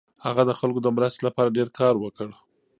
[0.25, 2.29] هغه د خلکو د مرستې لپاره ډېر کار وکړ.